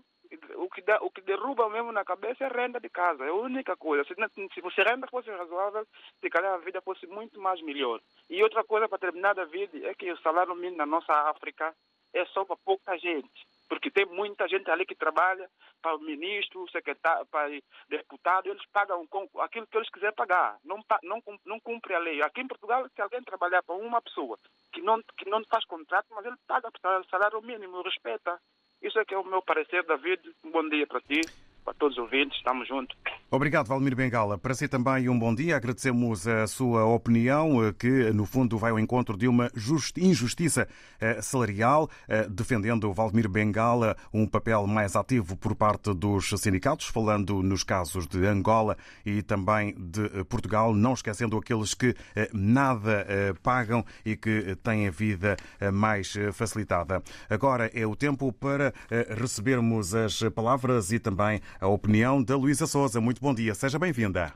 [0.57, 0.69] o
[1.05, 3.25] o que derruba mesmo na cabeça é a renda de casa.
[3.25, 4.05] É a única coisa.
[4.05, 4.15] Se,
[4.55, 5.87] se você renda fosse razoável,
[6.21, 8.01] se calhar a vida fosse muito mais melhor.
[8.29, 11.75] E outra coisa para terminar da vida é que o salário mínimo na nossa África
[12.13, 13.47] é só para pouca gente.
[13.69, 15.49] Porque tem muita gente ali que trabalha
[15.81, 19.07] para o ministro, secretário, para o deputado, eles pagam
[19.39, 20.59] aquilo que eles quiserem pagar.
[20.65, 22.21] Não, não, não cumpre a lei.
[22.21, 24.37] Aqui em Portugal, se alguém trabalhar para uma pessoa
[24.73, 26.69] que não, que não faz contrato, mas ele paga
[27.09, 28.41] salário mínimo, respeita.
[28.83, 30.21] Isso é que é o meu parecer, David.
[30.45, 31.29] Um bom dia para ti
[31.65, 32.97] para todos os ouvintes, estamos juntos.
[33.31, 34.37] Obrigado, Valmir Bengala.
[34.37, 35.57] Para si também um bom dia.
[35.57, 39.51] Agradecemos a sua opinião, eh, que no fundo vai ao encontro de uma
[39.97, 40.67] injustiça
[41.01, 47.43] eh, salarial, eh, defendendo Valmir Bengala um papel mais ativo por parte dos sindicatos, falando
[47.43, 51.95] nos casos de Angola e também de Portugal, não esquecendo aqueles que
[52.33, 53.07] nada
[53.43, 55.37] pagam e que têm a vida
[55.73, 57.03] mais facilitada.
[57.29, 58.73] Agora é o tempo para
[59.17, 63.01] recebermos as palavras e também a opinião da Luísa Souza.
[63.01, 64.33] Muito bom dia, seja bem-vinda.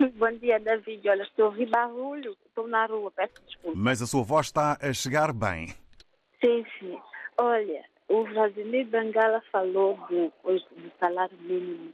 [0.16, 1.08] Bom dia, David.
[1.08, 3.78] Olha, estou a ouvir barulho, estou na rua, peço desculpa.
[3.78, 5.68] Mas a sua voz está a chegar bem.
[6.40, 6.98] Sim, sim.
[7.38, 11.92] Olha, o Vladimir Bengala falou do, do salário mínimo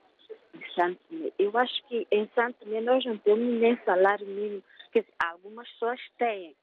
[0.54, 1.32] de Santomé.
[1.38, 4.62] Eu acho que em Santomé nós não temos nem salário mínimo.
[4.92, 6.54] Quer dizer, algumas pessoas têm,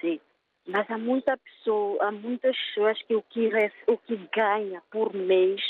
[0.00, 0.20] sim.
[0.66, 3.48] Mas há, muita pessoa, há muitas pessoas que o que,
[3.86, 5.60] o que ganha por mês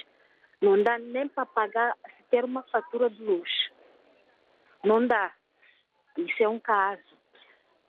[0.61, 1.97] não dá nem para pagar,
[2.31, 3.51] ter uma fatura de luz.
[4.85, 5.33] Não dá.
[6.17, 7.03] Isso é um caso.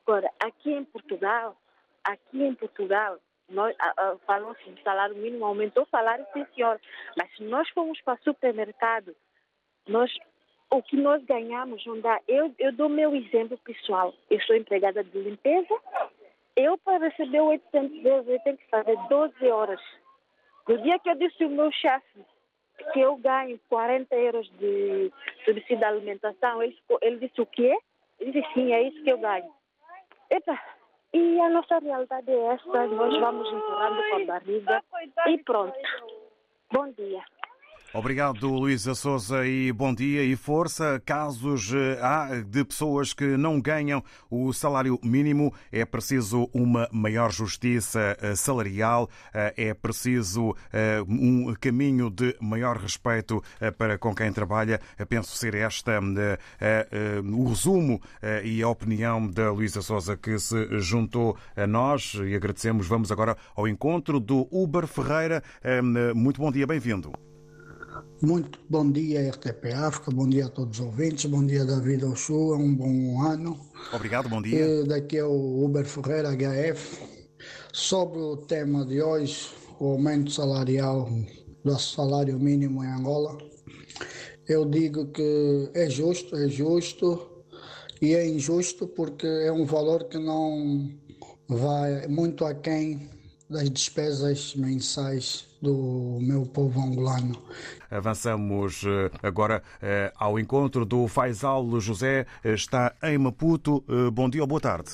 [0.04, 1.56] Agora, aqui em Portugal,
[2.04, 3.76] aqui em Portugal, nós,
[4.26, 6.80] falou-se de salário mínimo, aumentou o salário, sim senhor.
[7.18, 9.16] Mas se nós formos para o supermercado,
[9.88, 10.14] nós,
[10.70, 12.20] o que nós ganhamos não dá.
[12.28, 14.14] Eu, eu dou meu exemplo pessoal.
[14.30, 15.74] Eu sou empregada de limpeza.
[16.56, 19.82] Eu, para receber 800 euros, eu tenho que fazer 12 horas.
[20.68, 22.26] No dia que eu disse ao meu chefe
[22.94, 25.12] que eu ganho 40 euros de
[25.46, 26.62] subsídio de alimentação.
[26.62, 27.78] Ele, ele disse o quê?
[28.20, 29.52] Ele disse sim, é isso que eu ganho.
[30.30, 30.60] Epa,
[31.14, 34.84] e a nossa realidade é esta, nós vamos empurrando com a barriga
[35.28, 35.78] e pronto.
[36.72, 37.24] Bom dia.
[37.94, 41.02] Obrigado, Luísa Souza, e bom dia e força.
[41.06, 47.32] Casos eh, há de pessoas que não ganham o salário mínimo, é preciso uma maior
[47.32, 50.54] justiça eh, salarial, eh, é preciso
[51.08, 53.42] um caminho de maior respeito
[53.78, 54.80] para com quem trabalha.
[55.08, 56.00] Penso ser esta
[57.24, 58.02] o resumo
[58.44, 62.88] e a opinião da Luísa Souza que se juntou a nós e agradecemos.
[62.88, 65.42] Vamos agora ao encontro do Uber Ferreira.
[66.14, 67.27] Muito bom dia, bem-vindo.
[68.22, 72.58] Muito bom dia, RTP África, bom dia a todos os ouvintes, bom dia David Oshua,
[72.58, 73.60] um bom ano.
[73.94, 74.84] Obrigado, bom dia.
[74.86, 77.00] Daqui é o Uber Ferreira HF.
[77.72, 81.10] Sobre o tema de hoje, o aumento salarial
[81.64, 83.38] do salário mínimo em Angola,
[84.48, 87.44] eu digo que é justo, é justo
[88.02, 90.90] e é injusto porque é um valor que não
[91.48, 93.10] vai muito aquém
[93.50, 97.36] das despesas mensais do meu povo angolano.
[97.90, 103.84] Avançamos eh, agora eh, ao encontro do Faisal José, eh, está em Maputo.
[104.14, 104.92] Bom dia ou boa tarde.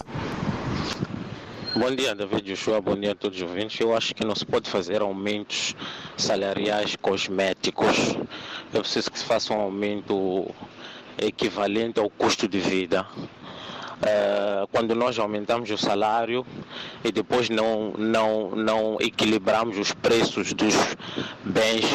[1.76, 2.80] Bom dia, David Joshua.
[2.80, 3.80] Bom dia a todos os ouvintes.
[3.80, 5.76] Eu acho que não se pode fazer aumentos
[6.16, 8.16] salariais cosméticos.
[8.72, 10.54] Eu preciso que se faça um aumento
[11.18, 13.06] equivalente ao custo de vida.
[14.04, 16.46] Uh, quando nós aumentamos o salário
[17.06, 20.76] e depois não, não, não equilibramos os preços dos
[21.42, 21.86] bens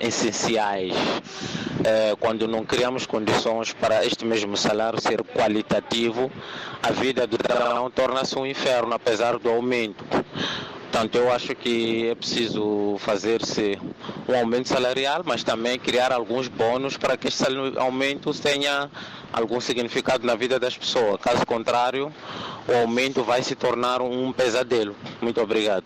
[0.00, 6.32] essenciais, uh, quando não criamos condições para este mesmo salário ser qualitativo,
[6.82, 10.02] a vida do cidadão torna-se um inferno, apesar do aumento.
[10.90, 13.78] Portanto, eu acho que é preciso fazer-se
[14.26, 17.44] um aumento salarial, mas também criar alguns bônus para que esse
[17.76, 18.90] aumento tenha
[19.30, 21.20] algum significado na vida das pessoas.
[21.20, 22.10] Caso contrário,
[22.66, 24.96] o aumento vai se tornar um pesadelo.
[25.20, 25.84] Muito obrigado.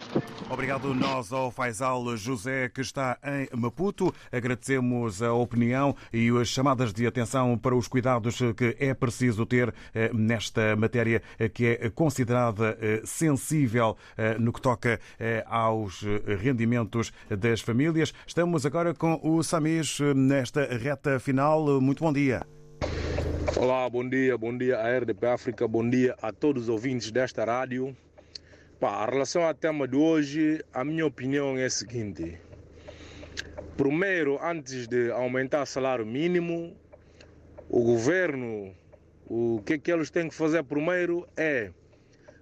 [0.53, 4.15] Obrigado nós ao Faisal José que está em Maputo.
[4.31, 9.73] Agradecemos a opinião e as chamadas de atenção para os cuidados que é preciso ter
[9.95, 13.97] eh, nesta matéria eh, que é considerada eh, sensível
[14.39, 15.01] no que toca
[15.47, 16.05] aos
[16.39, 18.13] rendimentos das famílias.
[18.27, 21.81] Estamos agora com o Samis nesta reta final.
[21.81, 22.47] Muito bom dia.
[23.57, 27.43] Olá, bom dia, bom dia à RDP África, bom dia a todos os ouvintes desta
[27.43, 27.97] rádio.
[28.83, 32.37] Pá, em relação ao tema de hoje, a minha opinião é a seguinte.
[33.77, 36.77] Primeiro, antes de aumentar o salário mínimo,
[37.69, 38.75] o governo,
[39.25, 41.71] o que é que eles têm que fazer primeiro é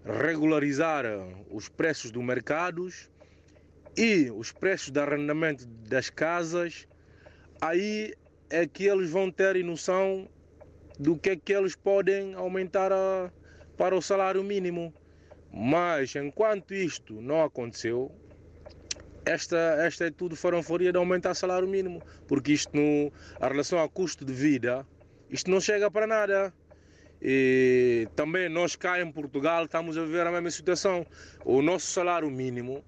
[0.03, 1.05] regularizar
[1.51, 3.11] os preços dos mercados
[3.95, 6.88] e os preços de arrendamento das casas.
[7.61, 8.14] Aí
[8.49, 10.26] é que eles vão ter noção
[10.99, 13.30] do que é que eles podem aumentar a,
[13.76, 14.91] para o salário mínimo.
[15.53, 18.11] Mas enquanto isto não aconteceu,
[19.24, 23.78] esta, esta é tudo faranforia de aumentar o salário mínimo, porque isto, no, a relação
[23.78, 24.86] ao custo de vida,
[25.28, 26.55] isto não chega para nada.
[27.22, 31.07] E também nós cá em Portugal estamos a viver a mesma situação.
[31.44, 32.82] O nosso salário mínimo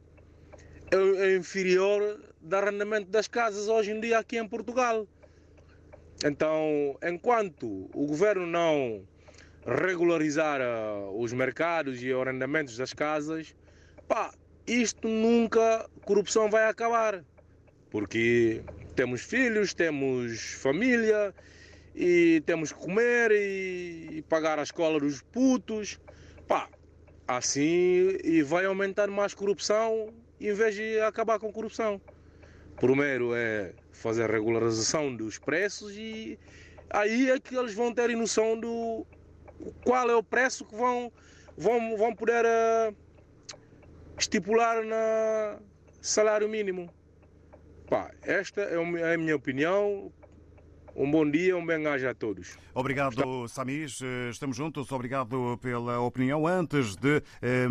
[0.91, 5.07] é, é inferior do arrendamento das casas hoje em dia aqui em Portugal.
[6.25, 9.07] Então, enquanto o governo não
[9.67, 13.55] regularizar uh, os mercados e arrendamentos das casas,
[14.09, 14.33] pá,
[14.67, 17.25] isto nunca, corrupção vai acabar.
[17.91, 18.63] Porque
[18.97, 21.35] temos filhos, temos família
[21.95, 26.01] e temos que comer e, pagar a escola dos putos.
[26.49, 26.69] Pá,
[27.27, 32.01] assim e vai aumentar mais corrupção em vez de acabar com corrupção.
[32.77, 36.39] Primeiro é fazer regularização dos preços e
[36.91, 39.07] aí é que eles vão ter noção do
[39.85, 41.13] qual é o preço que vão,
[41.57, 42.97] vão, vão poder uh,
[44.19, 45.59] estipular na
[46.01, 46.93] salário mínimo.
[47.89, 50.13] Pá, esta é a minha opinião.
[50.95, 52.59] Um bom dia, um bem-aja a todos.
[52.75, 54.01] Obrigado, Samis.
[54.31, 54.93] Estamos juntos.
[54.93, 56.47] Obrigado pela opinião.
[56.47, 57.67] Antes de eh,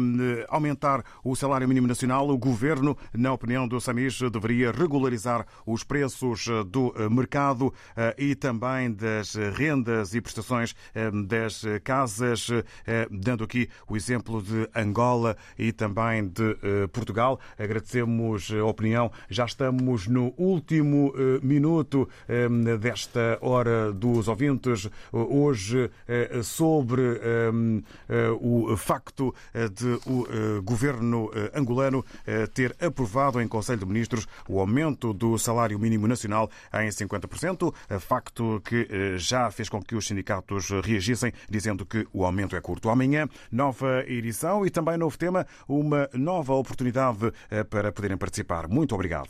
[0.50, 6.48] aumentar o salário mínimo nacional, o governo, na opinião do Samis, deveria regularizar os preços
[6.68, 12.48] do mercado eh, e também das rendas e prestações eh, das casas,
[12.88, 17.40] eh, dando aqui o exemplo de Angola e também de eh, Portugal.
[17.58, 19.12] Agradecemos a opinião.
[19.30, 22.10] Já estamos no último eh, minuto
[22.80, 23.11] desta
[23.42, 32.04] hora dos ouvintes hoje eh, sobre ehm, eh, o facto eh, de o governo angolano
[32.54, 38.62] ter aprovado em Conselho de Ministros o aumento do salário mínimo nacional em 50%, facto
[38.64, 42.90] que já fez com que os sindicatos reagissem, dizendo que o aumento é curto.
[42.90, 47.32] Amanhã, nova edição e também novo tema, uma nova oportunidade
[47.70, 48.68] para poderem participar.
[48.68, 49.30] Muito obrigado.